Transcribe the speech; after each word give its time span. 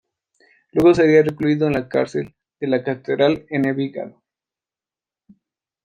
Luego 0.71 0.95
sería 0.95 1.21
recluido 1.21 1.67
en 1.67 1.73
la 1.73 1.87
Cárcel 1.87 2.33
de 2.59 2.65
La 2.65 2.83
Catedral 2.83 3.45
en 3.51 3.65
Envigado. 3.67 4.19